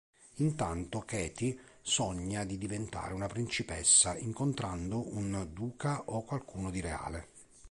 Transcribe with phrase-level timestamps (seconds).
[0.37, 7.27] Intanto Katie sogna di diventare una principessa incontrando un duca o qualcuno di reale.